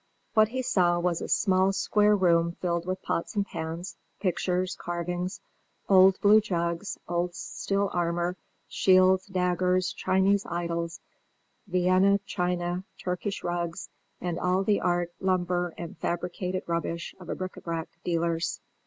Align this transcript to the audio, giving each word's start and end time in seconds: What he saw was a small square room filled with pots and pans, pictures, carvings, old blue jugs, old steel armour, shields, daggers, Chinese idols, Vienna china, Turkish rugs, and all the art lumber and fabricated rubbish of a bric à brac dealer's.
What 0.33 0.47
he 0.47 0.63
saw 0.63 0.97
was 0.97 1.21
a 1.21 1.27
small 1.27 1.71
square 1.73 2.15
room 2.15 2.53
filled 2.53 2.87
with 2.87 3.03
pots 3.03 3.35
and 3.35 3.45
pans, 3.45 3.95
pictures, 4.19 4.75
carvings, 4.75 5.41
old 5.87 6.19
blue 6.21 6.41
jugs, 6.41 6.97
old 7.07 7.35
steel 7.35 7.87
armour, 7.93 8.35
shields, 8.67 9.27
daggers, 9.27 9.93
Chinese 9.93 10.43
idols, 10.47 11.01
Vienna 11.67 12.17
china, 12.25 12.83
Turkish 12.97 13.43
rugs, 13.43 13.89
and 14.19 14.39
all 14.39 14.63
the 14.63 14.81
art 14.81 15.13
lumber 15.19 15.71
and 15.77 15.95
fabricated 15.99 16.63
rubbish 16.65 17.13
of 17.19 17.29
a 17.29 17.35
bric 17.35 17.53
à 17.53 17.61
brac 17.63 17.87
dealer's. 18.03 18.59